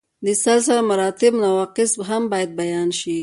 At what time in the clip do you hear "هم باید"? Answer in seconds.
2.09-2.51